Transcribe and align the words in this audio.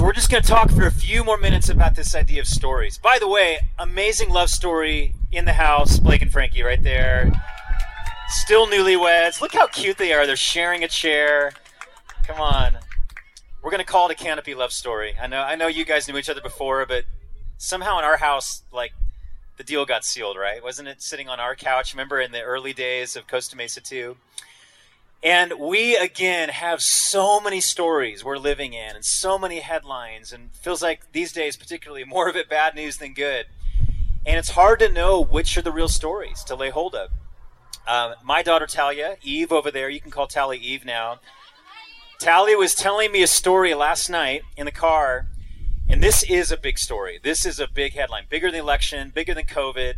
So 0.00 0.06
we're 0.06 0.14
just 0.14 0.30
going 0.30 0.42
to 0.42 0.48
talk 0.48 0.70
for 0.70 0.86
a 0.86 0.90
few 0.90 1.22
more 1.22 1.36
minutes 1.36 1.68
about 1.68 1.94
this 1.94 2.14
idea 2.14 2.40
of 2.40 2.46
stories. 2.46 2.96
By 2.96 3.18
the 3.18 3.28
way, 3.28 3.58
amazing 3.78 4.30
love 4.30 4.48
story 4.48 5.14
in 5.30 5.44
the 5.44 5.52
house. 5.52 5.98
Blake 5.98 6.22
and 6.22 6.32
Frankie 6.32 6.62
right 6.62 6.82
there. 6.82 7.30
Still 8.28 8.66
newlyweds. 8.66 9.42
Look 9.42 9.52
how 9.52 9.66
cute 9.66 9.98
they 9.98 10.14
are. 10.14 10.26
They're 10.26 10.36
sharing 10.36 10.84
a 10.84 10.88
chair. 10.88 11.52
Come 12.26 12.40
on. 12.40 12.78
We're 13.60 13.70
going 13.70 13.84
to 13.84 13.86
call 13.86 14.08
it 14.08 14.12
a 14.12 14.14
canopy 14.14 14.54
love 14.54 14.72
story. 14.72 15.16
I 15.20 15.26
know 15.26 15.42
I 15.42 15.54
know 15.54 15.66
you 15.66 15.84
guys 15.84 16.08
knew 16.08 16.16
each 16.16 16.30
other 16.30 16.40
before, 16.40 16.86
but 16.86 17.04
somehow 17.58 17.98
in 17.98 18.04
our 18.06 18.16
house 18.16 18.62
like 18.72 18.92
the 19.58 19.64
deal 19.64 19.84
got 19.84 20.06
sealed, 20.06 20.38
right? 20.38 20.64
Wasn't 20.64 20.88
it 20.88 21.02
sitting 21.02 21.28
on 21.28 21.40
our 21.40 21.54
couch? 21.54 21.92
Remember 21.92 22.22
in 22.22 22.32
the 22.32 22.40
early 22.40 22.72
days 22.72 23.16
of 23.16 23.26
Costa 23.26 23.54
Mesa 23.54 23.82
2? 23.82 24.16
And 25.22 25.54
we 25.58 25.96
again 25.96 26.48
have 26.48 26.80
so 26.80 27.40
many 27.40 27.60
stories 27.60 28.24
we're 28.24 28.38
living 28.38 28.72
in 28.72 28.96
and 28.96 29.04
so 29.04 29.38
many 29.38 29.60
headlines 29.60 30.32
and 30.32 30.50
feels 30.54 30.80
like 30.80 31.12
these 31.12 31.32
days 31.32 31.56
particularly 31.56 32.04
more 32.04 32.28
of 32.28 32.36
it 32.36 32.48
bad 32.48 32.74
news 32.74 32.96
than 32.96 33.12
good. 33.12 33.46
And 34.24 34.38
it's 34.38 34.50
hard 34.50 34.78
to 34.80 34.90
know 34.90 35.20
which 35.20 35.58
are 35.58 35.62
the 35.62 35.72
real 35.72 35.88
stories 35.88 36.42
to 36.44 36.54
lay 36.54 36.70
hold 36.70 36.94
of. 36.94 37.10
Uh, 37.86 38.14
my 38.22 38.42
daughter 38.42 38.66
Talia, 38.66 39.16
Eve 39.22 39.52
over 39.52 39.70
there, 39.70 39.90
you 39.90 40.00
can 40.00 40.10
call 40.10 40.26
Talia 40.26 40.60
Eve 40.62 40.84
now. 40.84 41.20
Talia 42.18 42.56
was 42.56 42.74
telling 42.74 43.12
me 43.12 43.22
a 43.22 43.26
story 43.26 43.74
last 43.74 44.10
night 44.10 44.42
in 44.56 44.66
the 44.66 44.72
car, 44.72 45.26
and 45.88 46.02
this 46.02 46.22
is 46.22 46.52
a 46.52 46.56
big 46.56 46.78
story. 46.78 47.18
This 47.22 47.46
is 47.46 47.58
a 47.58 47.66
big 47.66 47.94
headline, 47.94 48.24
bigger 48.28 48.48
than 48.48 48.58
the 48.58 48.62
election, 48.62 49.10
bigger 49.14 49.34
than 49.34 49.46
COVID. 49.46 49.94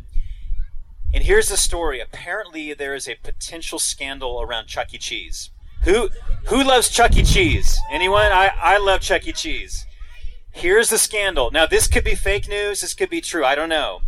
And 1.15 1.25
here's 1.25 1.49
the 1.49 1.57
story. 1.57 2.01
Apparently, 2.01 2.73
there 2.75 2.95
is 2.95 3.07
a 3.09 3.17
potential 3.17 3.79
scandal 3.79 4.41
around 4.41 4.67
Chuck 4.67 4.95
E. 4.95 4.99
Cheese. 4.99 5.51
Who 5.85 6.11
who 6.47 6.63
loves 6.63 6.89
Chuck 6.89 7.17
E. 7.17 7.23
Cheese? 7.23 7.79
Anyone? 7.91 8.33
I, 8.33 8.51
I 8.61 8.79
love 8.79 9.01
Chuck 9.01 9.27
E. 9.27 9.33
Cheese. 9.33 9.85
Here's 10.53 10.91
the 10.91 10.99
scandal. 10.99 11.51
Now, 11.51 11.67
this 11.67 11.87
could 11.89 12.05
be 12.05 12.15
fake 12.15 12.49
news. 12.49 12.81
This 12.81 12.95
could 12.95 13.11
be 13.11 13.21
true. 13.21 13.45
I 13.45 13.55
don't 13.55 13.69
know. 13.69 14.01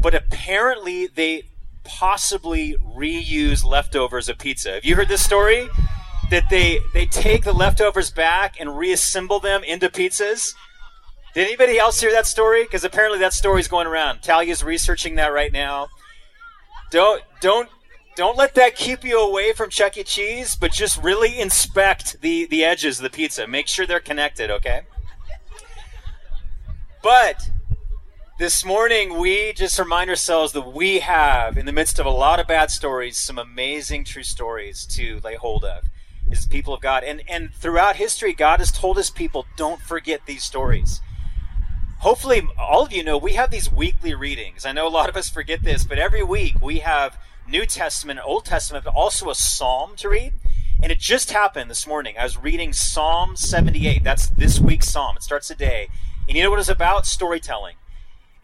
But 0.00 0.14
apparently, 0.14 1.06
they 1.06 1.44
possibly 1.84 2.76
reuse 2.76 3.64
leftovers 3.64 4.28
of 4.28 4.38
pizza. 4.38 4.72
Have 4.72 4.84
you 4.84 4.94
heard 4.96 5.08
this 5.08 5.24
story? 5.24 5.68
That 6.30 6.50
they 6.50 6.80
they 6.92 7.06
take 7.06 7.44
the 7.44 7.54
leftovers 7.54 8.10
back 8.10 8.60
and 8.60 8.76
reassemble 8.76 9.40
them 9.40 9.64
into 9.64 9.88
pizzas. 9.88 10.54
Did 11.34 11.46
anybody 11.46 11.78
else 11.78 12.00
hear 12.00 12.12
that 12.12 12.26
story? 12.26 12.64
Because 12.64 12.84
apparently 12.84 13.18
that 13.20 13.32
story 13.32 13.60
is 13.60 13.68
going 13.68 13.86
around. 13.86 14.22
Talia's 14.22 14.62
researching 14.62 15.14
that 15.16 15.28
right 15.28 15.52
now. 15.52 15.88
Don't 16.90 17.22
don't 17.40 17.68
don't 18.16 18.36
let 18.36 18.54
that 18.54 18.74
keep 18.74 19.04
you 19.04 19.20
away 19.20 19.52
from 19.52 19.70
Chuck 19.70 19.96
E. 19.96 20.02
Cheese, 20.02 20.56
but 20.56 20.72
just 20.72 21.02
really 21.02 21.38
inspect 21.38 22.20
the 22.20 22.46
the 22.46 22.64
edges 22.64 22.98
of 22.98 23.02
the 23.02 23.10
pizza. 23.10 23.46
Make 23.46 23.68
sure 23.68 23.86
they're 23.86 24.00
connected, 24.00 24.50
okay? 24.50 24.82
But 27.02 27.50
this 28.38 28.64
morning 28.64 29.18
we 29.18 29.52
just 29.52 29.78
remind 29.78 30.08
ourselves 30.10 30.52
that 30.52 30.72
we 30.72 31.00
have 31.00 31.58
in 31.58 31.66
the 31.66 31.72
midst 31.72 31.98
of 31.98 32.06
a 32.06 32.10
lot 32.10 32.40
of 32.40 32.46
bad 32.46 32.70
stories 32.70 33.18
some 33.18 33.38
amazing 33.38 34.04
true 34.04 34.22
stories 34.22 34.86
to 34.86 35.20
lay 35.22 35.34
hold 35.34 35.64
of 35.64 35.84
as 36.30 36.46
people 36.46 36.72
of 36.72 36.80
God. 36.80 37.04
And 37.04 37.22
and 37.28 37.52
throughout 37.54 37.96
history 37.96 38.32
God 38.32 38.60
has 38.60 38.72
told 38.72 38.96
his 38.96 39.10
people 39.10 39.44
don't 39.56 39.80
forget 39.82 40.22
these 40.24 40.42
stories 40.42 41.02
hopefully 41.98 42.42
all 42.58 42.84
of 42.84 42.92
you 42.92 43.02
know 43.02 43.18
we 43.18 43.34
have 43.34 43.50
these 43.50 43.70
weekly 43.70 44.14
readings. 44.14 44.64
I 44.64 44.72
know 44.72 44.86
a 44.86 44.90
lot 44.90 45.08
of 45.08 45.16
us 45.16 45.28
forget 45.28 45.62
this, 45.62 45.84
but 45.84 45.98
every 45.98 46.22
week 46.22 46.60
we 46.62 46.80
have 46.80 47.18
New 47.48 47.66
Testament, 47.66 48.20
Old 48.24 48.44
Testament, 48.44 48.84
but 48.84 48.94
also 48.94 49.30
a 49.30 49.34
psalm 49.34 49.96
to 49.96 50.08
read. 50.08 50.34
And 50.82 50.92
it 50.92 50.98
just 50.98 51.32
happened 51.32 51.70
this 51.70 51.86
morning. 51.86 52.14
I 52.18 52.22
was 52.22 52.36
reading 52.36 52.72
Psalm 52.72 53.36
78. 53.36 54.04
That's 54.04 54.28
this 54.28 54.60
week's 54.60 54.88
psalm. 54.88 55.16
It 55.16 55.22
starts 55.22 55.48
today. 55.48 55.88
And 56.28 56.36
you 56.36 56.42
know 56.42 56.50
what 56.50 56.60
it's 56.60 56.68
about? 56.68 57.04
Storytelling. 57.04 57.76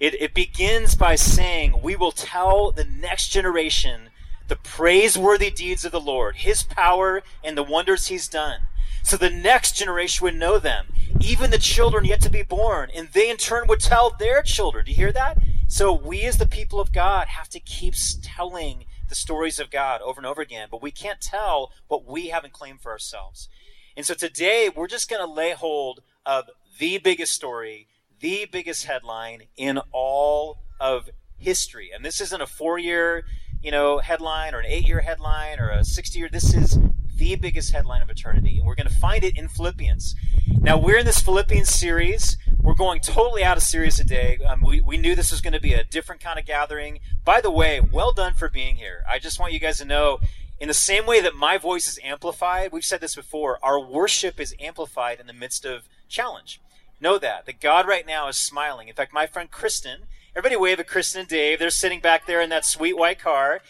It, 0.01 0.15
it 0.21 0.35
begins 0.35 0.97
by 0.97 1.15
saying, 1.15 1.81
We 1.81 1.95
will 1.95 2.13
tell 2.13 2.73
the 2.73 2.85
next 2.85 3.29
generation 3.29 4.11
the 4.49 4.57
praiseworthy 4.57 5.51
deeds 5.51 5.85
of 5.85 5.93
the 5.93 6.01
Lord, 6.01 6.37
his 6.37 6.64
power, 6.64 7.23
and 7.45 7.57
the 7.57 7.63
wonders 7.63 8.09
he's 8.09 8.27
done 8.27 8.63
so 9.05 9.19
the 9.19 9.29
next 9.29 9.77
generation 9.77 10.25
would 10.25 10.35
know 10.35 10.59
them, 10.59 10.87
even 11.20 11.51
the 11.51 11.59
children 11.59 12.07
yet 12.07 12.23
to 12.23 12.31
be 12.31 12.42
born, 12.42 12.91
and 12.95 13.09
they 13.09 13.29
in 13.29 13.37
turn 13.37 13.67
would 13.69 13.81
tell 13.81 14.17
their 14.19 14.42
children. 14.42 14.87
Do 14.87 14.92
you 14.92 14.97
hear 14.97 15.13
that? 15.13 15.37
So 15.69 15.92
we 15.92 16.23
as 16.23 16.39
the 16.39 16.47
people 16.47 16.81
of 16.81 16.91
God 16.91 17.29
have 17.29 17.51
to 17.51 17.61
keep 17.61 17.95
telling 18.23 18.87
the 19.11 19.14
stories 19.14 19.59
of 19.59 19.70
God 19.70 20.01
over 20.01 20.19
and 20.19 20.27
over 20.27 20.41
again, 20.41 20.69
but 20.70 20.81
we 20.81 20.91
can't 20.91 21.20
tell 21.20 21.70
what 21.87 22.07
we 22.07 22.29
haven't 22.29 22.55
claimed 22.55 22.81
for 22.81 22.91
ourselves. 22.93 23.51
And 23.95 24.07
so 24.07 24.14
today 24.14 24.70
we're 24.75 24.89
just 24.89 25.11
going 25.11 25.25
to 25.25 25.31
lay 25.31 25.53
hold 25.53 26.01
of 26.25 26.48
the 26.79 26.97
biggest 26.97 27.35
story, 27.35 27.89
the 28.20 28.47
biggest 28.51 28.87
headline 28.87 29.43
in 29.55 29.81
all 29.93 30.61
of 30.81 31.11
history. 31.37 31.91
And 31.95 32.03
this 32.03 32.23
isn't 32.23 32.41
a 32.41 32.47
four 32.47 32.79
year, 32.79 33.25
you 33.63 33.70
know, 33.70 33.98
headline 33.98 34.55
or 34.55 34.61
an 34.61 34.67
eight 34.67 34.89
year 34.89 35.01
headline 35.01 35.61
or 35.61 35.69
a 35.69 35.85
60 35.85 36.19
year. 36.19 36.29
This 36.33 36.55
is 36.55 36.79
the 37.17 37.36
biggest 37.36 37.73
headline 37.73 38.02
of 38.02 38.11
eternity. 38.11 38.58
And 38.58 38.67
we're 38.67 38.75
going 38.75 38.89
to 38.89 38.95
find 38.95 39.25
it 39.25 39.36
in 39.36 39.48
Philippians. 39.48 40.14
Now, 40.61 40.79
we're 40.79 40.98
in 40.98 41.07
this 41.07 41.20
Philippians 41.20 41.69
series. 41.69 42.36
We're 42.61 42.75
going 42.75 43.01
totally 43.01 43.45
out 43.45 43.57
of 43.57 43.63
series 43.63 43.97
today. 43.97 44.39
Um, 44.47 44.63
we, 44.63 44.80
we 44.80 44.97
knew 44.97 45.14
this 45.14 45.30
was 45.30 45.41
going 45.41 45.52
to 45.52 45.61
be 45.61 45.75
a 45.75 45.85
different 45.85 46.23
kind 46.23 46.39
of 46.39 46.47
gathering. 46.47 47.01
By 47.25 47.41
the 47.41 47.51
way, 47.51 47.80
well 47.80 48.13
done 48.13 48.35
for 48.35 48.48
being 48.48 48.77
here. 48.77 49.05
I 49.08 49.19
just 49.19 49.39
want 49.39 49.52
you 49.52 49.61
guys 49.61 49.79
to 49.79 49.85
know 49.85 50.20
in 50.61 50.69
the 50.69 50.75
same 50.75 51.05
way 51.05 51.20
that 51.20 51.35
my 51.35 51.58
voice 51.58 51.89
is 51.89 51.98
amplified, 52.02 52.73
we've 52.73 52.85
said 52.85 53.01
this 53.01 53.17
before, 53.17 53.58
our 53.63 53.81
worship 53.81 54.39
is 54.39 54.55
amplified 54.61 55.20
in 55.20 55.27
the 55.27 55.33
midst 55.33 55.64
of 55.64 55.89
challenge. 56.08 56.61
Know 57.01 57.19
that, 57.19 57.46
that 57.46 57.61
God 57.61 57.86
right 57.86 58.07
now 58.07 58.29
is 58.29 58.36
smiling. 58.36 58.89
In 58.89 58.95
fact, 58.95 59.13
my 59.13 59.27
friend 59.27 59.51
Kristen, 59.51 60.02
everybody 60.35 60.57
wave 60.57 60.81
at 60.81 60.86
Kristen 60.86 61.20
and 61.20 61.29
Dave. 61.29 61.58
They're 61.58 61.70
sitting 61.70 62.01
back 62.01 62.27
there 62.27 62.41
in 62.41 62.51
that 62.51 62.64
sweet 62.64 62.96
white 62.96 63.19
car. 63.19 63.61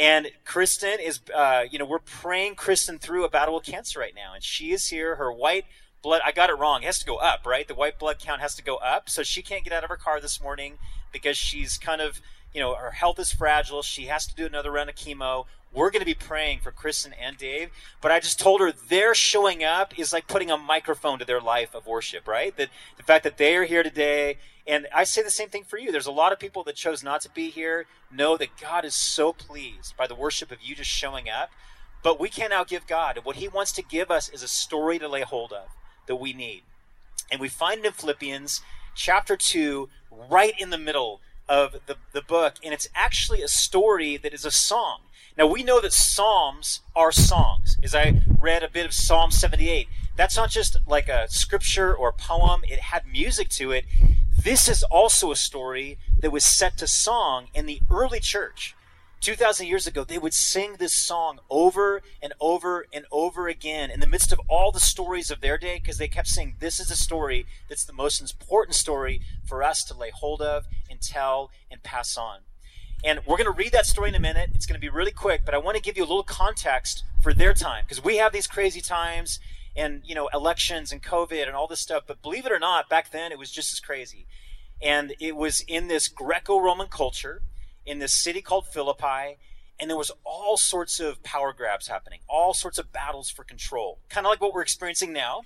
And 0.00 0.30
Kristen 0.46 0.98
is, 0.98 1.20
uh, 1.34 1.64
you 1.70 1.78
know, 1.78 1.84
we're 1.84 1.98
praying 1.98 2.54
Kristen 2.54 2.98
through 2.98 3.24
a 3.24 3.28
battle 3.28 3.56
with 3.56 3.64
cancer 3.64 4.00
right 4.00 4.14
now. 4.16 4.32
And 4.32 4.42
she 4.42 4.72
is 4.72 4.86
here. 4.86 5.16
Her 5.16 5.30
white 5.30 5.66
blood, 6.02 6.20
I 6.24 6.32
got 6.32 6.50
it 6.50 6.58
wrong. 6.58 6.82
It 6.82 6.86
has 6.86 6.98
to 7.00 7.06
go 7.06 7.16
up, 7.16 7.46
right? 7.46 7.66
The 7.66 7.74
white 7.74 7.98
blood 7.98 8.18
count 8.18 8.40
has 8.40 8.54
to 8.56 8.62
go 8.62 8.76
up. 8.76 9.08
So 9.08 9.22
she 9.22 9.42
can't 9.42 9.64
get 9.64 9.72
out 9.72 9.84
of 9.84 9.90
her 9.90 9.96
car 9.96 10.20
this 10.20 10.40
morning 10.40 10.78
because 11.12 11.36
she's 11.36 11.78
kind 11.78 12.00
of, 12.00 12.20
you 12.54 12.60
know, 12.60 12.74
her 12.74 12.92
health 12.92 13.18
is 13.18 13.32
fragile. 13.32 13.82
She 13.82 14.06
has 14.06 14.26
to 14.26 14.34
do 14.34 14.46
another 14.46 14.70
round 14.70 14.90
of 14.90 14.96
chemo. 14.96 15.46
We're 15.72 15.90
going 15.90 16.00
to 16.00 16.06
be 16.06 16.14
praying 16.14 16.60
for 16.60 16.72
Kristen 16.72 17.12
and 17.12 17.36
Dave. 17.36 17.70
But 18.00 18.10
I 18.10 18.18
just 18.18 18.40
told 18.40 18.60
her 18.60 18.72
their 18.72 19.14
showing 19.14 19.62
up 19.62 19.96
is 19.98 20.12
like 20.12 20.26
putting 20.26 20.50
a 20.50 20.56
microphone 20.56 21.18
to 21.20 21.24
their 21.24 21.40
life 21.40 21.74
of 21.74 21.86
worship, 21.86 22.26
right? 22.26 22.56
That 22.56 22.70
the 22.96 23.04
fact 23.04 23.22
that 23.24 23.38
they 23.38 23.56
are 23.56 23.64
here 23.64 23.82
today 23.82 24.38
and 24.66 24.86
I 24.94 25.04
say 25.04 25.22
the 25.22 25.30
same 25.30 25.48
thing 25.48 25.64
for 25.64 25.78
you. 25.78 25.90
There's 25.90 26.06
a 26.06 26.12
lot 26.12 26.32
of 26.32 26.38
people 26.38 26.62
that 26.64 26.76
chose 26.76 27.02
not 27.02 27.22
to 27.22 27.30
be 27.30 27.50
here. 27.50 27.86
Know 28.10 28.36
that 28.36 28.56
God 28.60 28.84
is 28.84 28.94
so 28.94 29.32
pleased 29.32 29.96
by 29.96 30.06
the 30.06 30.14
worship 30.14 30.52
of 30.52 30.62
you 30.62 30.74
just 30.74 30.90
showing 30.90 31.28
up. 31.28 31.50
But 32.02 32.20
we 32.20 32.28
can't 32.28 32.52
outgive 32.52 32.86
God. 32.86 33.16
And 33.16 33.26
what 33.26 33.36
He 33.36 33.48
wants 33.48 33.72
to 33.72 33.82
give 33.82 34.10
us 34.10 34.28
is 34.28 34.42
a 34.42 34.48
story 34.48 34.98
to 34.98 35.08
lay 35.08 35.22
hold 35.22 35.52
of 35.52 35.68
that 36.10 36.16
we 36.16 36.32
need. 36.32 36.62
And 37.30 37.40
we 37.40 37.48
find 37.48 37.84
it 37.84 37.86
in 37.86 37.92
Philippians 37.92 38.62
chapter 38.96 39.36
2, 39.36 39.88
right 40.10 40.54
in 40.58 40.70
the 40.70 40.76
middle 40.76 41.20
of 41.48 41.76
the, 41.86 41.98
the 42.12 42.20
book. 42.20 42.54
And 42.64 42.74
it's 42.74 42.88
actually 42.96 43.42
a 43.42 43.48
story 43.48 44.16
that 44.16 44.34
is 44.34 44.44
a 44.44 44.50
song. 44.50 45.02
Now, 45.38 45.46
we 45.46 45.62
know 45.62 45.80
that 45.80 45.92
Psalms 45.92 46.80
are 46.96 47.12
songs. 47.12 47.78
As 47.84 47.94
I 47.94 48.22
read 48.40 48.64
a 48.64 48.68
bit 48.68 48.84
of 48.84 48.92
Psalm 48.92 49.30
78, 49.30 49.86
that's 50.16 50.36
not 50.36 50.50
just 50.50 50.78
like 50.84 51.08
a 51.08 51.30
scripture 51.30 51.94
or 51.94 52.12
poem, 52.12 52.62
it 52.64 52.80
had 52.80 53.06
music 53.06 53.48
to 53.50 53.70
it. 53.70 53.84
This 54.36 54.68
is 54.68 54.82
also 54.82 55.30
a 55.30 55.36
story 55.36 55.96
that 56.18 56.32
was 56.32 56.44
set 56.44 56.76
to 56.78 56.88
song 56.88 57.46
in 57.54 57.66
the 57.66 57.80
early 57.88 58.18
church. 58.18 58.74
2,000 59.20 59.66
years 59.66 59.86
ago, 59.86 60.02
they 60.02 60.18
would 60.18 60.34
sing 60.34 60.76
this 60.78 60.94
song 60.94 61.40
over 61.50 62.02
and 62.22 62.32
over 62.40 62.86
and 62.92 63.04
over 63.10 63.48
again 63.48 63.90
in 63.90 64.00
the 64.00 64.06
midst 64.06 64.32
of 64.32 64.40
all 64.48 64.72
the 64.72 64.80
stories 64.80 65.30
of 65.30 65.40
their 65.40 65.58
day 65.58 65.78
because 65.78 65.98
they 65.98 66.08
kept 66.08 66.28
saying, 66.28 66.56
This 66.58 66.80
is 66.80 66.90
a 66.90 66.96
story 66.96 67.46
that's 67.68 67.84
the 67.84 67.92
most 67.92 68.20
important 68.20 68.74
story 68.74 69.20
for 69.46 69.62
us 69.62 69.84
to 69.84 69.96
lay 69.96 70.10
hold 70.10 70.40
of 70.40 70.66
and 70.88 71.00
tell 71.00 71.50
and 71.70 71.82
pass 71.82 72.16
on. 72.16 72.40
And 73.04 73.20
we're 73.26 73.36
going 73.36 73.46
to 73.46 73.50
read 73.50 73.72
that 73.72 73.86
story 73.86 74.10
in 74.10 74.14
a 74.14 74.20
minute. 74.20 74.50
It's 74.54 74.66
going 74.66 74.78
to 74.78 74.80
be 74.80 74.90
really 74.90 75.10
quick, 75.10 75.42
but 75.44 75.54
I 75.54 75.58
want 75.58 75.76
to 75.76 75.82
give 75.82 75.96
you 75.96 76.02
a 76.02 76.06
little 76.10 76.22
context 76.22 77.04
for 77.22 77.32
their 77.32 77.54
time 77.54 77.84
because 77.84 78.02
we 78.02 78.16
have 78.16 78.32
these 78.32 78.46
crazy 78.46 78.80
times 78.80 79.38
and 79.76 80.02
you 80.04 80.14
know 80.14 80.28
elections 80.34 80.90
and 80.92 81.02
covid 81.02 81.46
and 81.46 81.54
all 81.54 81.66
this 81.66 81.80
stuff 81.80 82.02
but 82.06 82.22
believe 82.22 82.46
it 82.46 82.52
or 82.52 82.58
not 82.58 82.88
back 82.88 83.10
then 83.10 83.30
it 83.32 83.38
was 83.38 83.50
just 83.50 83.72
as 83.72 83.80
crazy 83.80 84.26
and 84.82 85.14
it 85.20 85.36
was 85.36 85.60
in 85.68 85.88
this 85.88 86.08
greco-roman 86.08 86.88
culture 86.88 87.42
in 87.86 87.98
this 87.98 88.12
city 88.12 88.40
called 88.40 88.66
philippi 88.66 89.38
and 89.78 89.88
there 89.88 89.96
was 89.96 90.12
all 90.24 90.56
sorts 90.56 91.00
of 91.00 91.22
power 91.22 91.52
grabs 91.52 91.88
happening 91.88 92.20
all 92.28 92.54
sorts 92.54 92.78
of 92.78 92.92
battles 92.92 93.30
for 93.30 93.44
control 93.44 93.98
kind 94.08 94.26
of 94.26 94.30
like 94.30 94.40
what 94.40 94.52
we're 94.52 94.62
experiencing 94.62 95.12
now 95.12 95.42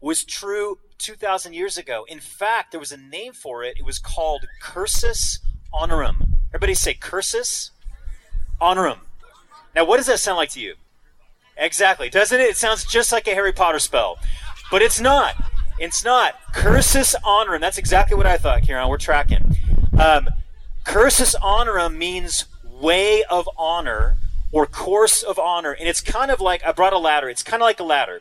was 0.00 0.24
true 0.24 0.78
2000 0.98 1.52
years 1.52 1.76
ago 1.78 2.04
in 2.08 2.20
fact 2.20 2.70
there 2.70 2.80
was 2.80 2.92
a 2.92 2.96
name 2.96 3.32
for 3.32 3.62
it 3.62 3.78
it 3.78 3.84
was 3.84 3.98
called 3.98 4.46
cursus 4.60 5.38
honorum 5.72 6.34
everybody 6.50 6.74
say 6.74 6.94
cursus 6.94 7.70
honorum 8.60 8.98
now 9.74 9.84
what 9.84 9.98
does 9.98 10.06
that 10.06 10.18
sound 10.18 10.36
like 10.36 10.50
to 10.50 10.60
you 10.60 10.74
Exactly. 11.60 12.08
Doesn't 12.08 12.40
it? 12.40 12.44
It 12.44 12.56
sounds 12.56 12.84
just 12.84 13.12
like 13.12 13.28
a 13.28 13.32
Harry 13.32 13.52
Potter 13.52 13.78
spell. 13.78 14.18
But 14.70 14.80
it's 14.82 14.98
not. 14.98 15.34
It's 15.78 16.02
not. 16.02 16.34
Cursus 16.54 17.14
honorum. 17.22 17.60
That's 17.60 17.78
exactly 17.78 18.16
what 18.16 18.26
I 18.26 18.38
thought, 18.38 18.62
Kieran. 18.62 18.88
We're 18.88 18.96
tracking. 18.96 19.56
Um, 19.98 20.28
cursus 20.84 21.34
honorum 21.36 21.96
means 21.96 22.46
way 22.64 23.22
of 23.24 23.48
honor 23.56 24.16
or 24.52 24.66
course 24.66 25.22
of 25.22 25.38
honor. 25.38 25.72
And 25.72 25.88
it's 25.88 26.00
kind 26.00 26.30
of 26.30 26.40
like 26.40 26.64
I 26.64 26.72
brought 26.72 26.92
a 26.92 26.98
ladder. 26.98 27.28
It's 27.28 27.42
kind 27.42 27.62
of 27.62 27.66
like 27.66 27.80
a 27.80 27.84
ladder. 27.84 28.20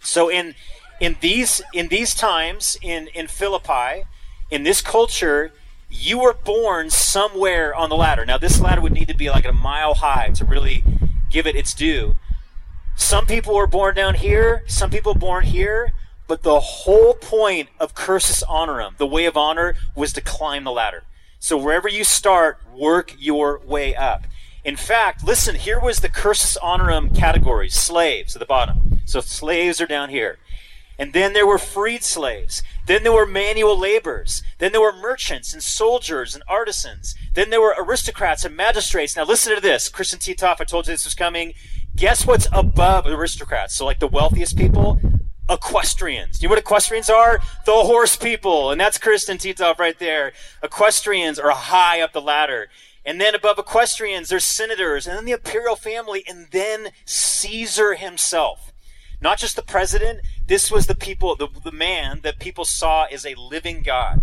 So 0.00 0.28
in 0.28 0.54
in 1.00 1.16
these 1.20 1.62
in 1.72 1.88
these 1.88 2.14
times 2.14 2.76
in 2.82 3.08
in 3.08 3.26
Philippi, 3.28 4.04
in 4.50 4.62
this 4.62 4.82
culture, 4.82 5.52
you 5.90 6.18
were 6.18 6.34
born 6.34 6.90
somewhere 6.90 7.74
on 7.74 7.88
the 7.88 7.96
ladder. 7.96 8.26
Now 8.26 8.38
this 8.38 8.60
ladder 8.60 8.80
would 8.80 8.92
need 8.92 9.08
to 9.08 9.16
be 9.16 9.30
like 9.30 9.46
a 9.46 9.52
mile 9.52 9.94
high 9.94 10.30
to 10.34 10.44
really 10.44 10.84
give 11.30 11.46
it 11.46 11.56
its 11.56 11.74
due. 11.74 12.16
Some 12.96 13.26
people 13.26 13.54
were 13.54 13.66
born 13.66 13.94
down 13.94 14.14
here, 14.14 14.62
some 14.66 14.90
people 14.90 15.14
born 15.14 15.44
here, 15.44 15.92
but 16.28 16.42
the 16.42 16.60
whole 16.60 17.14
point 17.14 17.68
of 17.80 17.94
cursus 17.94 18.44
honorum, 18.44 18.96
the 18.98 19.06
way 19.06 19.24
of 19.24 19.36
honor, 19.36 19.74
was 19.96 20.12
to 20.12 20.20
climb 20.20 20.64
the 20.64 20.70
ladder. 20.70 21.02
So 21.44 21.58
wherever 21.58 21.90
you 21.90 22.04
start, 22.04 22.58
work 22.74 23.14
your 23.18 23.58
way 23.58 23.94
up. 23.94 24.26
In 24.64 24.76
fact, 24.76 25.22
listen, 25.22 25.56
here 25.56 25.78
was 25.78 26.00
the 26.00 26.08
cursus 26.08 26.56
honorum 26.56 27.14
categories 27.14 27.74
slaves 27.74 28.34
at 28.34 28.40
the 28.40 28.46
bottom. 28.46 29.02
So 29.04 29.20
slaves 29.20 29.78
are 29.78 29.86
down 29.86 30.08
here. 30.08 30.38
And 30.98 31.12
then 31.12 31.34
there 31.34 31.46
were 31.46 31.58
freed 31.58 32.02
slaves. 32.02 32.62
Then 32.86 33.02
there 33.02 33.12
were 33.12 33.26
manual 33.26 33.78
laborers. 33.78 34.42
Then 34.56 34.72
there 34.72 34.80
were 34.80 34.96
merchants 34.96 35.52
and 35.52 35.62
soldiers 35.62 36.34
and 36.34 36.42
artisans. 36.48 37.14
Then 37.34 37.50
there 37.50 37.60
were 37.60 37.76
aristocrats 37.78 38.46
and 38.46 38.56
magistrates. 38.56 39.14
Now 39.14 39.24
listen 39.24 39.54
to 39.54 39.60
this. 39.60 39.90
Kristen 39.90 40.20
Titoff, 40.20 40.62
I 40.62 40.64
told 40.64 40.86
you 40.86 40.94
this 40.94 41.04
was 41.04 41.12
coming. 41.12 41.52
Guess 41.94 42.26
what's 42.26 42.48
above 42.52 43.06
aristocrats? 43.06 43.74
So 43.74 43.84
like 43.84 43.98
the 43.98 44.08
wealthiest 44.08 44.56
people? 44.56 44.98
Equestrians. 45.48 46.40
You 46.40 46.48
know 46.48 46.52
what 46.52 46.58
equestrians 46.58 47.10
are? 47.10 47.40
The 47.66 47.72
horse 47.72 48.16
people. 48.16 48.70
And 48.70 48.80
that's 48.80 48.98
Kristen 48.98 49.36
Titoff 49.36 49.78
right 49.78 49.98
there. 49.98 50.32
Equestrians 50.62 51.38
are 51.38 51.50
high 51.50 52.00
up 52.00 52.12
the 52.12 52.22
ladder. 52.22 52.68
And 53.04 53.20
then 53.20 53.34
above 53.34 53.58
equestrians, 53.58 54.30
there's 54.30 54.44
senators, 54.44 55.06
and 55.06 55.16
then 55.16 55.26
the 55.26 55.32
imperial 55.32 55.76
family, 55.76 56.24
and 56.26 56.46
then 56.52 56.88
Caesar 57.04 57.94
himself. 57.94 58.72
Not 59.20 59.38
just 59.38 59.56
the 59.56 59.62
president, 59.62 60.20
this 60.46 60.70
was 60.70 60.86
the 60.86 60.94
people, 60.94 61.36
the, 61.36 61.48
the 61.62 61.72
man 61.72 62.20
that 62.22 62.38
people 62.38 62.64
saw 62.64 63.04
as 63.04 63.26
a 63.26 63.34
living 63.34 63.82
God. 63.82 64.22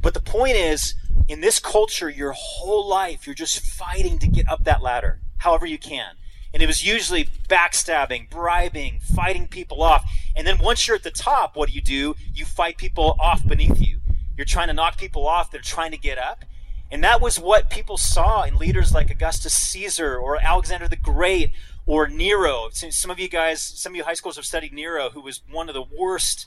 But 0.00 0.14
the 0.14 0.20
point 0.20 0.56
is, 0.56 0.94
in 1.26 1.40
this 1.40 1.58
culture, 1.58 2.08
your 2.08 2.32
whole 2.36 2.88
life, 2.88 3.26
you're 3.26 3.34
just 3.34 3.60
fighting 3.60 4.18
to 4.20 4.28
get 4.28 4.48
up 4.48 4.62
that 4.64 4.82
ladder, 4.82 5.18
however 5.38 5.66
you 5.66 5.78
can. 5.78 6.14
And 6.52 6.62
it 6.62 6.66
was 6.66 6.84
usually 6.84 7.28
backstabbing, 7.48 8.30
bribing, 8.30 9.00
fighting 9.00 9.46
people 9.48 9.82
off. 9.82 10.10
And 10.34 10.46
then 10.46 10.58
once 10.58 10.86
you're 10.86 10.96
at 10.96 11.02
the 11.02 11.10
top, 11.10 11.56
what 11.56 11.68
do 11.68 11.74
you 11.74 11.82
do? 11.82 12.14
You 12.34 12.44
fight 12.44 12.78
people 12.78 13.16
off 13.18 13.46
beneath 13.46 13.80
you. 13.80 14.00
You're 14.36 14.46
trying 14.46 14.68
to 14.68 14.74
knock 14.74 14.98
people 14.98 15.26
off. 15.26 15.50
They're 15.50 15.60
trying 15.60 15.90
to 15.90 15.98
get 15.98 16.16
up. 16.16 16.44
And 16.90 17.04
that 17.04 17.20
was 17.20 17.38
what 17.38 17.68
people 17.68 17.98
saw 17.98 18.44
in 18.44 18.56
leaders 18.56 18.94
like 18.94 19.10
Augustus 19.10 19.52
Caesar 19.52 20.16
or 20.16 20.42
Alexander 20.42 20.88
the 20.88 20.96
Great 20.96 21.50
or 21.86 22.08
Nero. 22.08 22.68
Some 22.72 23.10
of 23.10 23.18
you 23.18 23.28
guys, 23.28 23.60
some 23.60 23.92
of 23.92 23.96
you 23.96 24.04
high 24.04 24.14
schools 24.14 24.36
have 24.36 24.46
studied 24.46 24.72
Nero, 24.72 25.10
who 25.10 25.20
was 25.20 25.42
one 25.50 25.68
of 25.68 25.74
the 25.74 25.84
worst 25.98 26.46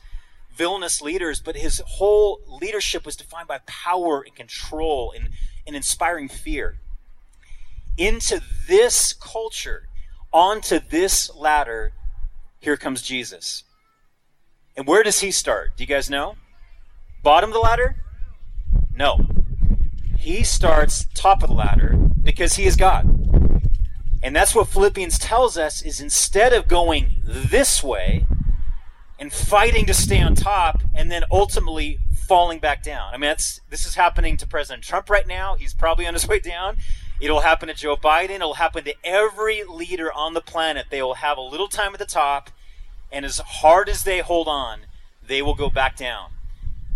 villainous 0.56 1.02
leaders, 1.02 1.40
but 1.40 1.56
his 1.56 1.82
whole 1.86 2.42
leadership 2.48 3.06
was 3.06 3.16
defined 3.16 3.48
by 3.48 3.60
power 3.66 4.22
and 4.22 4.36
control 4.36 5.14
and, 5.16 5.30
and 5.68 5.76
inspiring 5.76 6.28
fear. 6.28 6.80
Into 7.98 8.42
this 8.68 9.14
culture, 9.14 9.88
onto 10.34 10.80
this 10.80 11.34
ladder, 11.36 11.94
here 12.60 12.78
comes 12.78 13.02
Jesus. 13.02 13.64
And 14.76 14.88
where 14.88 15.04
does 15.04 15.20
he 15.20 15.32
start? 15.32 15.76
Do 15.76 15.84
you 15.84 15.88
guys 15.88 16.10
know? 16.10 16.36
Bottom 17.24 17.50
of 17.50 17.54
the 17.54 17.60
ladder? 17.60 17.98
No. 18.96 19.26
He 20.18 20.44
starts 20.44 21.08
top 21.14 21.44
of 21.44 21.50
the 21.50 21.56
ladder 21.56 21.96
because 22.24 22.56
he 22.56 22.66
is 22.66 22.76
God. 22.76 23.06
And 24.24 24.36
that's 24.36 24.54
what 24.54 24.68
Philippians 24.68 25.18
tells 25.18 25.58
us 25.58 25.82
is 25.82 26.00
instead 26.00 26.54
of 26.54 26.68
going 26.68 27.22
this 27.26 27.84
way 27.84 28.28
and 29.20 29.34
fighting 29.34 29.86
to 29.88 29.94
stay 29.94 30.22
on 30.22 30.36
top 30.36 30.82
and 30.94 31.12
then 31.12 31.24
ultimately 31.32 32.00
falling 32.28 32.60
back 32.60 32.84
down. 32.84 33.14
I 33.14 33.18
mean, 33.18 33.30
that's 33.30 33.62
this 33.70 33.86
is 33.86 33.96
happening 33.96 34.38
to 34.38 34.48
President 34.48 34.84
Trump 34.84 35.10
right 35.10 35.28
now. 35.28 35.56
He's 35.56 35.74
probably 35.74 36.08
on 36.08 36.14
his 36.14 36.28
way 36.30 36.40
down. 36.40 36.78
It'll 37.22 37.42
happen 37.42 37.68
to 37.68 37.74
Joe 37.76 37.96
Biden. 37.96 38.32
It'll 38.32 38.56
happen 38.56 38.84
to 38.84 38.96
every 39.04 39.64
leader 39.64 40.12
on 40.12 40.34
the 40.34 40.42
planet. 40.42 40.88
They 40.90 41.02
will 41.02 41.16
have 41.16 41.38
a 41.38 41.42
little 41.42 41.68
time 41.68 41.94
at 41.94 42.00
the 42.00 42.06
top, 42.06 42.50
and 43.12 43.24
as 43.24 43.38
hard 43.38 43.88
as 43.88 44.04
they 44.04 44.20
hold 44.20 44.48
on, 44.48 44.82
they 45.26 45.42
will 45.42 45.56
go 45.56 45.70
back 45.70 45.96
down. 45.96 46.32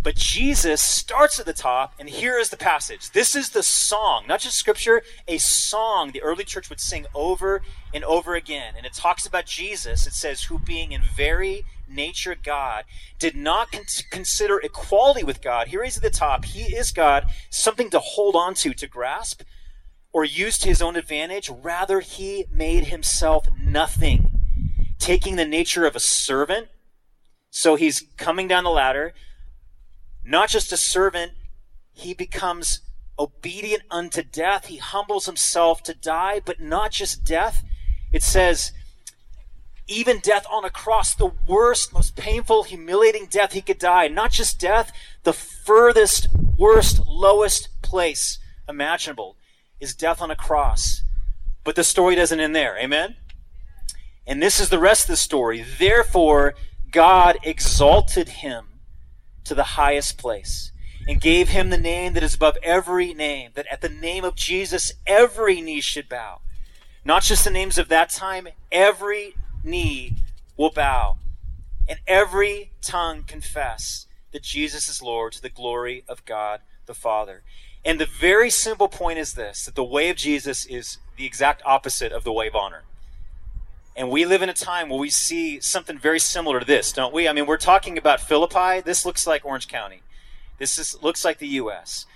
But 0.02 0.16
Jesus 0.16 0.82
starts 0.82 1.40
at 1.40 1.46
the 1.46 1.52
top, 1.52 1.94
and 1.98 2.08
here 2.08 2.38
is 2.38 2.50
the 2.50 2.56
passage. 2.56 3.10
This 3.10 3.34
is 3.34 3.50
the 3.50 3.62
song, 3.62 4.24
not 4.28 4.40
just 4.40 4.56
scripture, 4.56 5.02
a 5.26 5.38
song 5.38 6.10
the 6.10 6.22
early 6.22 6.44
church 6.44 6.68
would 6.70 6.80
sing 6.80 7.06
over 7.14 7.62
and 7.92 8.04
over 8.04 8.34
again. 8.34 8.74
And 8.76 8.86
it 8.86 8.92
talks 8.92 9.26
about 9.26 9.46
Jesus. 9.46 10.06
It 10.06 10.12
says, 10.12 10.44
Who 10.44 10.58
being 10.58 10.92
in 10.92 11.02
very 11.02 11.64
nature 11.88 12.36
God, 12.40 12.84
did 13.18 13.36
not 13.36 13.72
con- 13.72 13.84
consider 14.10 14.58
equality 14.58 15.24
with 15.24 15.42
God. 15.42 15.68
Here 15.68 15.84
he's 15.84 15.96
at 15.96 16.02
the 16.02 16.10
top. 16.10 16.44
He 16.44 16.74
is 16.74 16.92
God, 16.92 17.26
something 17.50 17.90
to 17.90 17.98
hold 17.98 18.36
on 18.36 18.54
to, 18.54 18.74
to 18.74 18.86
grasp, 18.86 19.42
or 20.16 20.24
used 20.24 20.62
to 20.62 20.68
his 20.68 20.80
own 20.80 20.96
advantage. 20.96 21.50
Rather, 21.50 22.00
he 22.00 22.46
made 22.50 22.84
himself 22.84 23.46
nothing, 23.62 24.30
taking 24.98 25.36
the 25.36 25.44
nature 25.44 25.84
of 25.84 25.94
a 25.94 26.00
servant. 26.00 26.68
So 27.50 27.74
he's 27.74 28.02
coming 28.16 28.48
down 28.48 28.64
the 28.64 28.70
ladder 28.70 29.12
not 30.24 30.48
just 30.48 30.72
a 30.72 30.76
servant, 30.78 31.32
he 31.92 32.14
becomes 32.14 32.80
obedient 33.18 33.82
unto 33.90 34.22
death. 34.22 34.68
He 34.68 34.78
humbles 34.78 35.26
himself 35.26 35.82
to 35.82 35.94
die, 35.94 36.40
but 36.42 36.60
not 36.60 36.92
just 36.92 37.22
death. 37.22 37.62
It 38.10 38.22
says, 38.22 38.72
even 39.86 40.20
death 40.20 40.46
on 40.50 40.64
a 40.64 40.70
cross, 40.70 41.14
the 41.14 41.30
worst, 41.46 41.92
most 41.92 42.16
painful, 42.16 42.62
humiliating 42.62 43.26
death 43.26 43.52
he 43.52 43.60
could 43.60 43.78
die. 43.78 44.08
Not 44.08 44.32
just 44.32 44.58
death, 44.58 44.90
the 45.24 45.34
furthest, 45.34 46.28
worst, 46.56 47.06
lowest 47.06 47.68
place 47.82 48.38
imaginable 48.66 49.36
is 49.80 49.94
death 49.94 50.20
on 50.20 50.30
a 50.30 50.36
cross. 50.36 51.02
But 51.64 51.76
the 51.76 51.84
story 51.84 52.14
doesn't 52.14 52.40
end 52.40 52.54
there. 52.54 52.78
Amen? 52.78 53.16
And 54.26 54.42
this 54.42 54.60
is 54.60 54.68
the 54.68 54.78
rest 54.78 55.04
of 55.04 55.08
the 55.08 55.16
story. 55.16 55.64
Therefore, 55.78 56.54
God 56.90 57.38
exalted 57.42 58.28
him 58.28 58.66
to 59.44 59.54
the 59.54 59.62
highest 59.62 60.18
place 60.18 60.72
and 61.06 61.20
gave 61.20 61.50
him 61.50 61.70
the 61.70 61.78
name 61.78 62.14
that 62.14 62.22
is 62.22 62.34
above 62.34 62.56
every 62.62 63.14
name, 63.14 63.52
that 63.54 63.66
at 63.70 63.80
the 63.80 63.88
name 63.88 64.24
of 64.24 64.34
Jesus 64.34 64.92
every 65.06 65.60
knee 65.60 65.80
should 65.80 66.08
bow. 66.08 66.40
Not 67.04 67.22
just 67.22 67.44
the 67.44 67.50
names 67.50 67.78
of 67.78 67.88
that 67.88 68.10
time, 68.10 68.48
every 68.72 69.36
knee 69.62 70.16
will 70.56 70.70
bow, 70.70 71.18
and 71.88 72.00
every 72.06 72.72
tongue 72.82 73.22
confess 73.22 74.06
that 74.32 74.42
Jesus 74.42 74.88
is 74.88 75.00
Lord 75.00 75.32
to 75.34 75.42
the 75.42 75.48
glory 75.48 76.04
of 76.08 76.24
God 76.24 76.60
the 76.86 76.94
Father. 76.94 77.42
And 77.86 78.00
the 78.00 78.06
very 78.06 78.50
simple 78.50 78.88
point 78.88 79.20
is 79.20 79.34
this 79.34 79.64
that 79.64 79.76
the 79.76 79.84
way 79.84 80.10
of 80.10 80.16
Jesus 80.16 80.66
is 80.66 80.98
the 81.16 81.24
exact 81.24 81.62
opposite 81.64 82.10
of 82.10 82.24
the 82.24 82.32
way 82.32 82.48
of 82.48 82.56
honor. 82.56 82.82
And 83.94 84.10
we 84.10 84.26
live 84.26 84.42
in 84.42 84.48
a 84.48 84.54
time 84.54 84.88
where 84.88 84.98
we 84.98 85.08
see 85.08 85.60
something 85.60 85.96
very 85.96 86.18
similar 86.18 86.58
to 86.58 86.66
this, 86.66 86.92
don't 86.92 87.14
we? 87.14 87.28
I 87.28 87.32
mean, 87.32 87.46
we're 87.46 87.56
talking 87.56 87.96
about 87.96 88.20
Philippi. 88.20 88.80
This 88.80 89.06
looks 89.06 89.24
like 89.24 89.44
Orange 89.44 89.68
County. 89.68 90.02
This 90.58 90.78
is, 90.78 91.00
looks 91.00 91.24
like 91.24 91.38
the 91.38 91.46
U.S. 91.46 92.06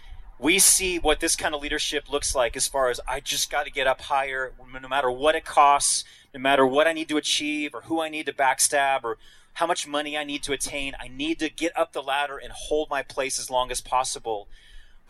We 0.41 0.59
see 0.59 0.99
what 0.99 1.21
this 1.21 1.37
kind 1.37 1.55
of 1.55 1.63
leadership 1.63 2.11
looks 2.11 2.35
like 2.35 2.57
as 2.57 2.67
far 2.67 2.91
as 2.91 3.01
I 3.07 3.21
just 3.21 3.49
got 3.49 3.65
to 3.65 3.71
get 3.71 3.87
up 3.87 4.01
higher, 4.03 4.53
no 4.83 4.89
matter 4.89 5.11
what 5.11 5.37
it 5.37 5.45
costs, 5.45 6.03
no 6.35 6.41
matter 6.41 6.67
what 6.67 6.89
I 6.89 6.93
need 6.93 7.09
to 7.11 7.17
achieve, 7.17 7.75
or 7.75 7.83
who 7.83 8.01
I 8.01 8.09
need 8.09 8.27
to 8.27 8.33
backstab, 8.33 9.05
or 9.05 9.19
how 9.55 9.69
much 9.69 9.87
money 9.87 10.19
I 10.19 10.25
need 10.25 10.43
to 10.43 10.53
attain. 10.53 10.95
I 11.01 11.07
need 11.07 11.39
to 11.39 11.49
get 11.49 11.79
up 11.79 11.93
the 11.93 12.03
ladder 12.03 12.37
and 12.37 12.53
hold 12.53 12.91
my 12.91 13.03
place 13.03 13.39
as 13.39 13.51
long 13.51 13.71
as 13.71 13.81
possible. 13.81 14.49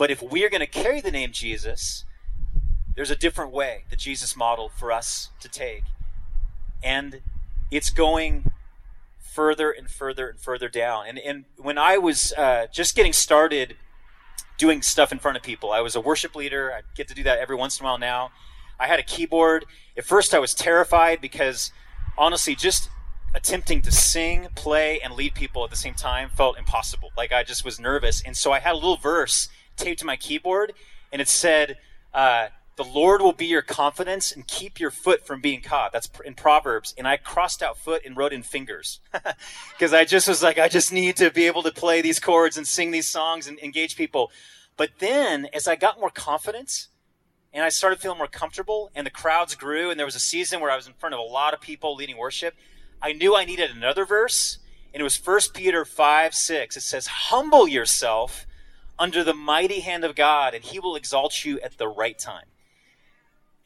But 0.00 0.10
if 0.10 0.22
we 0.22 0.46
are 0.46 0.48
going 0.48 0.62
to 0.62 0.66
carry 0.66 1.02
the 1.02 1.10
name 1.10 1.30
Jesus, 1.30 2.06
there's 2.96 3.10
a 3.10 3.16
different 3.16 3.52
way 3.52 3.84
that 3.90 3.98
Jesus 3.98 4.34
modeled 4.34 4.72
for 4.72 4.90
us 4.90 5.28
to 5.40 5.46
take 5.46 5.84
and 6.82 7.20
it's 7.70 7.90
going 7.90 8.50
further 9.18 9.70
and 9.70 9.90
further 9.90 10.26
and 10.26 10.40
further 10.40 10.70
down. 10.70 11.06
And 11.06 11.18
and 11.18 11.44
when 11.58 11.76
I 11.76 11.98
was 11.98 12.32
uh, 12.32 12.68
just 12.72 12.96
getting 12.96 13.12
started 13.12 13.76
doing 14.56 14.80
stuff 14.80 15.12
in 15.12 15.18
front 15.18 15.36
of 15.36 15.42
people, 15.42 15.70
I 15.70 15.82
was 15.82 15.94
a 15.94 16.00
worship 16.00 16.34
leader. 16.34 16.72
I 16.72 16.80
get 16.94 17.06
to 17.08 17.14
do 17.14 17.22
that 17.24 17.38
every 17.38 17.56
once 17.56 17.78
in 17.78 17.84
a 17.84 17.90
while 17.90 17.98
now. 17.98 18.30
I 18.78 18.86
had 18.86 18.98
a 18.98 19.02
keyboard. 19.02 19.66
At 19.98 20.06
first, 20.06 20.32
I 20.32 20.38
was 20.38 20.54
terrified 20.54 21.20
because 21.20 21.72
honestly, 22.16 22.54
just 22.54 22.88
attempting 23.34 23.82
to 23.82 23.92
sing, 23.92 24.48
play, 24.54 24.98
and 25.00 25.12
lead 25.12 25.34
people 25.34 25.62
at 25.62 25.68
the 25.68 25.76
same 25.76 25.92
time 25.92 26.30
felt 26.30 26.56
impossible. 26.56 27.10
Like 27.18 27.32
I 27.32 27.42
just 27.42 27.66
was 27.66 27.78
nervous, 27.78 28.22
and 28.22 28.34
so 28.34 28.50
I 28.50 28.60
had 28.60 28.72
a 28.72 28.76
little 28.76 28.96
verse 28.96 29.50
taped 29.80 30.00
to 30.00 30.06
my 30.06 30.16
keyboard, 30.16 30.72
and 31.12 31.20
it 31.20 31.28
said. 31.28 31.78
Uh, 32.12 32.48
the 32.80 32.84
Lord 32.84 33.20
will 33.20 33.34
be 33.34 33.44
your 33.44 33.60
confidence 33.60 34.32
and 34.32 34.46
keep 34.46 34.80
your 34.80 34.90
foot 34.90 35.26
from 35.26 35.42
being 35.42 35.60
caught. 35.60 35.92
That's 35.92 36.08
in 36.24 36.32
Proverbs. 36.32 36.94
And 36.96 37.06
I 37.06 37.18
crossed 37.18 37.62
out 37.62 37.76
foot 37.76 38.06
and 38.06 38.16
wrote 38.16 38.32
in 38.32 38.42
fingers 38.42 39.00
because 39.74 39.92
I 39.92 40.06
just 40.06 40.26
was 40.26 40.42
like, 40.42 40.58
I 40.58 40.66
just 40.68 40.90
need 40.90 41.16
to 41.16 41.30
be 41.30 41.46
able 41.46 41.62
to 41.64 41.72
play 41.72 42.00
these 42.00 42.18
chords 42.18 42.56
and 42.56 42.66
sing 42.66 42.90
these 42.90 43.06
songs 43.06 43.48
and 43.48 43.58
engage 43.58 43.96
people. 43.96 44.30
But 44.78 44.92
then 44.98 45.46
as 45.52 45.68
I 45.68 45.76
got 45.76 46.00
more 46.00 46.08
confidence 46.08 46.88
and 47.52 47.62
I 47.62 47.68
started 47.68 48.00
feeling 48.00 48.16
more 48.16 48.26
comfortable 48.26 48.90
and 48.94 49.06
the 49.06 49.10
crowds 49.10 49.54
grew 49.54 49.90
and 49.90 50.00
there 50.00 50.06
was 50.06 50.16
a 50.16 50.20
season 50.20 50.60
where 50.60 50.70
I 50.70 50.76
was 50.76 50.86
in 50.86 50.94
front 50.94 51.14
of 51.14 51.18
a 51.18 51.22
lot 51.22 51.52
of 51.52 51.60
people 51.60 51.96
leading 51.96 52.16
worship, 52.16 52.54
I 53.02 53.12
knew 53.12 53.36
I 53.36 53.44
needed 53.44 53.70
another 53.70 54.06
verse. 54.06 54.56
And 54.94 55.02
it 55.02 55.04
was 55.04 55.22
1 55.22 55.38
Peter 55.52 55.84
5 55.84 56.34
6. 56.34 56.78
It 56.78 56.80
says, 56.80 57.06
Humble 57.06 57.68
yourself 57.68 58.46
under 59.00 59.24
the 59.24 59.34
mighty 59.34 59.80
hand 59.80 60.04
of 60.04 60.14
God, 60.14 60.54
and 60.54 60.62
he 60.62 60.78
will 60.78 60.94
exalt 60.94 61.44
you 61.44 61.58
at 61.60 61.78
the 61.78 61.88
right 61.88 62.18
time. 62.18 62.44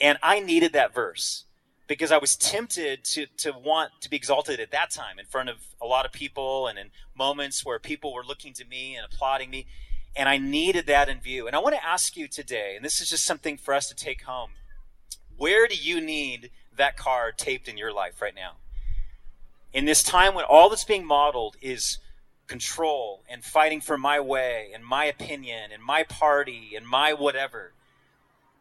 And 0.01 0.17
I 0.23 0.41
needed 0.41 0.73
that 0.73 0.95
verse 0.95 1.45
because 1.87 2.11
I 2.11 2.19
was 2.19 2.37
tempted 2.37 3.05
to, 3.05 3.27
to 3.39 3.53
want 3.53 3.91
to 4.01 4.09
be 4.09 4.17
exalted 4.17 4.61
at 4.61 4.71
that 4.71 4.91
time 4.91 5.19
in 5.19 5.27
front 5.27 5.51
of 5.51 5.57
a 5.83 5.87
lot 5.87 6.07
of 6.07 6.13
people 6.13 6.69
and 6.69 6.79
in 6.79 6.91
moments 7.17 7.67
where 7.67 7.79
people 7.79 8.15
were 8.15 8.25
looking 8.25 8.55
to 8.55 8.65
me 8.65 8.97
and 8.97 9.05
applauding 9.05 9.51
me. 9.51 9.67
And 10.17 10.29
I 10.29 10.39
needed 10.39 10.87
that 10.87 11.09
in 11.09 11.21
view. 11.21 11.47
And 11.47 11.55
I 11.55 11.59
want 11.59 11.75
to 11.75 11.85
ask 11.85 12.17
you 12.17 12.29
today, 12.29 12.75
and 12.77 12.85
this 12.85 13.01
is 13.01 13.11
just 13.11 13.25
something 13.25 13.59
for 13.59 13.75
us 13.75 13.89
to 13.89 13.95
take 13.95 14.23
home 14.23 14.51
where 15.37 15.67
do 15.67 15.75
you 15.75 16.01
need 16.01 16.51
that 16.77 16.97
card 16.97 17.39
taped 17.39 17.69
in 17.69 17.77
your 17.77 17.93
life 17.93 18.23
right 18.23 18.35
now? 18.35 18.53
In 19.73 19.85
this 19.85 20.03
time 20.03 20.35
when 20.35 20.45
all 20.45 20.69
that's 20.69 20.85
being 20.85 21.05
modeled 21.05 21.57
is 21.61 21.99
control 22.47 23.23
and 23.29 23.45
fighting 23.45 23.81
for 23.81 23.97
my 23.97 24.21
way 24.21 24.71
and 24.75 24.85
my 24.85 25.05
opinion 25.05 25.71
and 25.73 25.83
my 25.83 26.03
party 26.03 26.73
and 26.77 26.87
my 26.87 27.13
whatever. 27.13 27.73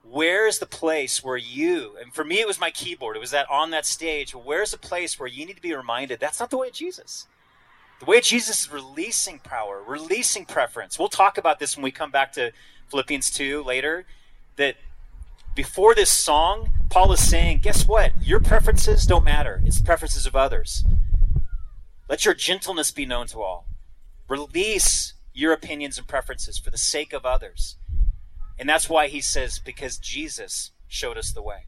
Where's 0.04 0.60
the 0.60 0.66
place 0.66 1.24
where 1.24 1.38
you 1.38 1.96
and 2.02 2.14
for 2.14 2.24
me 2.24 2.40
it 2.40 2.48
was 2.48 2.60
my 2.60 2.72
keyboard. 2.72 3.16
It 3.16 3.20
was 3.20 3.32
that 3.32 3.50
on 3.50 3.72
that 3.72 3.86
stage 3.86 4.34
where's 4.34 4.72
the 4.72 4.78
place 4.78 5.20
where 5.20 5.28
you 5.28 5.46
need 5.46 5.56
to 5.56 5.62
be 5.62 5.74
reminded 5.74 6.20
that's 6.20 6.40
not 6.40 6.50
the 6.50 6.58
way 6.58 6.68
of 6.68 6.74
jesus. 6.74 7.28
The 8.00 8.06
way 8.06 8.18
of 8.18 8.24
jesus 8.24 8.62
is 8.62 8.72
releasing 8.72 9.40
power 9.40 9.82
releasing 9.86 10.46
preference. 10.46 10.98
We'll 10.98 11.10
talk 11.10 11.38
about 11.38 11.60
this 11.60 11.76
when 11.76 11.84
we 11.84 11.92
come 11.92 12.12
back 12.12 12.34
to 12.34 12.52
philippians 12.90 13.32
2 13.32 13.64
later 13.64 14.06
that 14.56 14.76
before 15.56 15.96
this 15.96 16.12
song 16.12 16.72
paul 16.90 17.12
is 17.12 17.28
saying 17.28 17.60
guess 17.60 17.86
what? 17.88 18.12
Your 18.22 18.40
preferences 18.40 19.06
don't 19.06 19.26
matter. 19.26 19.62
It's 19.66 19.80
the 19.80 19.86
preferences 19.86 20.26
of 20.26 20.36
others. 20.36 20.86
Let 22.10 22.26
your 22.26 22.34
gentleness 22.34 22.92
be 22.92 23.06
known 23.06 23.28
to 23.28 23.42
all 23.42 23.63
release 24.34 25.14
your 25.34 25.54
opinions 25.54 25.98
and 25.98 26.08
preferences 26.08 26.58
for 26.58 26.70
the 26.70 26.78
sake 26.78 27.14
of 27.14 27.26
others 27.26 27.78
and 28.60 28.70
that's 28.70 28.90
why 28.90 29.08
he 29.08 29.22
says, 29.22 29.60
because 29.60 29.98
Jesus 29.98 30.72
showed 30.88 31.18
us 31.18 31.32
the 31.32 31.42
way. 31.42 31.66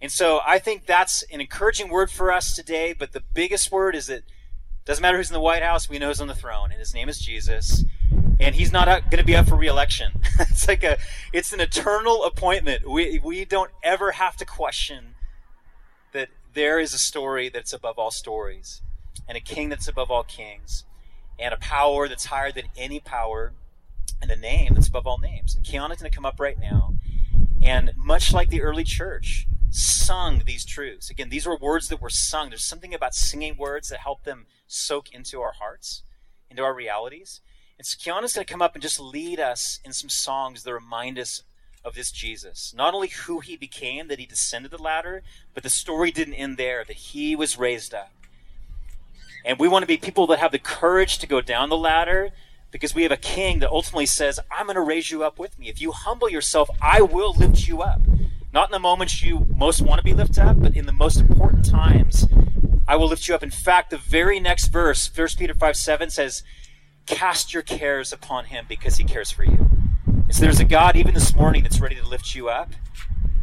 And 0.00 0.10
so 0.12 0.40
I 0.46 0.58
think 0.58 0.86
that's 0.86 1.22
an 1.32 1.40
encouraging 1.40 1.88
word 1.88 2.10
for 2.10 2.30
us 2.30 2.54
today. 2.54 2.92
But 2.92 3.12
the 3.12 3.22
biggest 3.32 3.72
word 3.72 3.94
is 3.94 4.06
that 4.06 4.22
doesn't 4.84 5.02
matter 5.02 5.16
who's 5.16 5.30
in 5.30 5.34
the 5.34 5.40
White 5.40 5.62
House, 5.62 5.88
we 5.88 5.98
know 5.98 6.08
who's 6.08 6.20
on 6.20 6.28
the 6.28 6.34
throne, 6.34 6.70
and 6.70 6.78
his 6.78 6.92
name 6.92 7.08
is 7.08 7.18
Jesus. 7.18 7.84
And 8.38 8.54
he's 8.54 8.72
not 8.72 8.86
going 8.86 9.18
to 9.18 9.24
be 9.24 9.36
up 9.36 9.48
for 9.48 9.56
reelection. 9.56 10.12
it's 10.40 10.68
like 10.68 10.84
a, 10.84 10.98
it's 11.32 11.52
an 11.52 11.60
eternal 11.60 12.24
appointment. 12.24 12.88
We 12.88 13.18
we 13.22 13.44
don't 13.44 13.70
ever 13.82 14.12
have 14.12 14.36
to 14.36 14.44
question 14.44 15.14
that 16.12 16.28
there 16.52 16.78
is 16.78 16.92
a 16.92 16.98
story 16.98 17.48
that's 17.48 17.72
above 17.72 17.98
all 17.98 18.10
stories, 18.10 18.82
and 19.28 19.38
a 19.38 19.40
king 19.40 19.68
that's 19.68 19.88
above 19.88 20.10
all 20.10 20.24
kings, 20.24 20.84
and 21.38 21.52
a 21.52 21.58
power 21.58 22.08
that's 22.08 22.26
higher 22.26 22.52
than 22.52 22.64
any 22.76 23.00
power 23.00 23.52
and 24.22 24.30
a 24.30 24.36
name 24.36 24.74
that's 24.74 24.88
above 24.88 25.06
all 25.06 25.18
names. 25.18 25.54
And 25.54 25.64
Kiana's 25.64 26.00
going 26.00 26.10
to 26.10 26.14
come 26.14 26.26
up 26.26 26.40
right 26.40 26.58
now. 26.58 26.94
And 27.62 27.92
much 27.96 28.32
like 28.32 28.50
the 28.50 28.62
early 28.62 28.84
church, 28.84 29.46
sung 29.70 30.42
these 30.46 30.64
truths. 30.64 31.10
Again, 31.10 31.30
these 31.30 31.46
were 31.46 31.56
words 31.56 31.88
that 31.88 32.00
were 32.00 32.10
sung. 32.10 32.50
There's 32.50 32.64
something 32.64 32.94
about 32.94 33.14
singing 33.14 33.56
words 33.56 33.88
that 33.88 34.00
help 34.00 34.24
them 34.24 34.46
soak 34.66 35.12
into 35.12 35.40
our 35.40 35.52
hearts, 35.52 36.02
into 36.50 36.62
our 36.62 36.74
realities. 36.74 37.40
And 37.76 37.86
so 37.86 37.96
Kiana's 37.98 38.34
going 38.34 38.46
to 38.46 38.52
come 38.52 38.62
up 38.62 38.74
and 38.74 38.82
just 38.82 39.00
lead 39.00 39.40
us 39.40 39.80
in 39.84 39.92
some 39.92 40.08
songs 40.08 40.62
that 40.62 40.72
remind 40.72 41.18
us 41.18 41.42
of 41.84 41.94
this 41.94 42.12
Jesus. 42.12 42.72
Not 42.76 42.94
only 42.94 43.08
who 43.08 43.40
he 43.40 43.56
became, 43.56 44.08
that 44.08 44.18
he 44.18 44.26
descended 44.26 44.70
the 44.70 44.82
ladder, 44.82 45.22
but 45.52 45.62
the 45.62 45.70
story 45.70 46.10
didn't 46.10 46.34
end 46.34 46.56
there, 46.56 46.84
that 46.84 46.96
he 46.96 47.34
was 47.34 47.58
raised 47.58 47.92
up. 47.92 48.12
And 49.44 49.58
we 49.58 49.68
want 49.68 49.82
to 49.82 49.86
be 49.86 49.96
people 49.96 50.26
that 50.28 50.38
have 50.38 50.52
the 50.52 50.58
courage 50.58 51.18
to 51.18 51.26
go 51.26 51.40
down 51.40 51.68
the 51.68 51.76
ladder, 51.76 52.30
because 52.70 52.94
we 52.94 53.02
have 53.02 53.12
a 53.12 53.16
king 53.16 53.60
that 53.60 53.70
ultimately 53.70 54.06
says, 54.06 54.40
I'm 54.50 54.66
going 54.66 54.74
to 54.74 54.80
raise 54.80 55.10
you 55.10 55.22
up 55.22 55.38
with 55.38 55.58
me. 55.58 55.68
If 55.68 55.80
you 55.80 55.92
humble 55.92 56.28
yourself, 56.28 56.68
I 56.82 57.02
will 57.02 57.32
lift 57.34 57.68
you 57.68 57.82
up. 57.82 58.00
Not 58.52 58.68
in 58.68 58.72
the 58.72 58.78
moments 58.78 59.22
you 59.22 59.46
most 59.54 59.82
want 59.82 59.98
to 59.98 60.04
be 60.04 60.14
lifted 60.14 60.44
up, 60.44 60.60
but 60.60 60.74
in 60.74 60.86
the 60.86 60.92
most 60.92 61.20
important 61.20 61.64
times, 61.64 62.26
I 62.88 62.96
will 62.96 63.08
lift 63.08 63.28
you 63.28 63.34
up. 63.34 63.42
In 63.42 63.50
fact, 63.50 63.90
the 63.90 63.98
very 63.98 64.40
next 64.40 64.68
verse, 64.68 65.10
1 65.14 65.28
Peter 65.38 65.54
5 65.54 65.76
7 65.76 66.10
says, 66.10 66.42
Cast 67.06 67.52
your 67.52 67.62
cares 67.62 68.12
upon 68.12 68.46
him 68.46 68.64
because 68.68 68.96
he 68.96 69.04
cares 69.04 69.30
for 69.30 69.44
you. 69.44 69.68
And 70.06 70.34
so 70.34 70.42
there's 70.42 70.60
a 70.60 70.64
God 70.64 70.96
even 70.96 71.14
this 71.14 71.34
morning 71.34 71.62
that's 71.62 71.80
ready 71.80 71.96
to 71.96 72.06
lift 72.06 72.34
you 72.34 72.48
up. 72.48 72.70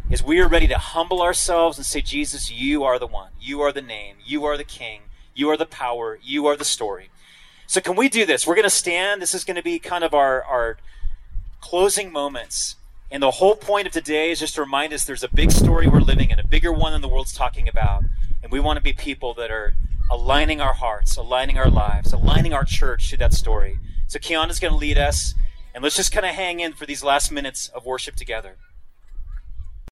As 0.09 0.23
we 0.23 0.39
are 0.39 0.47
ready 0.47 0.67
to 0.67 0.77
humble 0.77 1.21
ourselves 1.21 1.77
and 1.77 1.85
say, 1.85 2.01
Jesus, 2.01 2.51
you 2.51 2.83
are 2.83 2.97
the 2.97 3.07
one. 3.07 3.31
You 3.39 3.61
are 3.61 3.71
the 3.71 3.81
name. 3.81 4.15
You 4.25 4.45
are 4.45 4.57
the 4.57 4.63
king. 4.63 5.01
You 5.33 5.49
are 5.49 5.57
the 5.57 5.65
power. 5.65 6.19
You 6.21 6.47
are 6.47 6.55
the 6.55 6.65
story. 6.65 7.09
So 7.67 7.79
can 7.79 7.95
we 7.95 8.09
do 8.09 8.25
this? 8.25 8.45
We're 8.45 8.55
going 8.55 8.63
to 8.63 8.69
stand. 8.69 9.21
This 9.21 9.33
is 9.33 9.43
going 9.43 9.55
to 9.55 9.63
be 9.63 9.79
kind 9.79 10.03
of 10.03 10.13
our, 10.13 10.43
our 10.43 10.77
closing 11.61 12.11
moments. 12.11 12.75
And 13.09 13.23
the 13.23 13.31
whole 13.31 13.55
point 13.55 13.87
of 13.87 13.93
today 13.93 14.31
is 14.31 14.39
just 14.39 14.55
to 14.55 14.61
remind 14.61 14.93
us 14.93 15.05
there's 15.05 15.23
a 15.23 15.29
big 15.29 15.51
story 15.51 15.87
we're 15.87 15.99
living 15.99 16.31
in, 16.31 16.39
a 16.39 16.47
bigger 16.47 16.71
one 16.71 16.91
than 16.91 17.01
the 17.01 17.07
world's 17.07 17.33
talking 17.33 17.67
about. 17.67 18.03
And 18.43 18.51
we 18.51 18.59
want 18.59 18.77
to 18.77 18.83
be 18.83 18.93
people 18.93 19.33
that 19.35 19.51
are 19.51 19.73
aligning 20.09 20.59
our 20.59 20.73
hearts, 20.73 21.15
aligning 21.15 21.57
our 21.57 21.69
lives, 21.69 22.11
aligning 22.11 22.53
our 22.53 22.65
church 22.65 23.09
to 23.11 23.17
that 23.17 23.33
story. 23.33 23.79
So 24.07 24.19
Kiana's 24.19 24.59
going 24.59 24.73
to 24.73 24.77
lead 24.77 24.97
us. 24.97 25.35
And 25.73 25.83
let's 25.83 25.95
just 25.95 26.11
kind 26.11 26.25
of 26.25 26.35
hang 26.35 26.59
in 26.59 26.73
for 26.73 26.85
these 26.85 27.03
last 27.03 27.31
minutes 27.31 27.69
of 27.69 27.85
worship 27.85 28.15
together. 28.15 28.57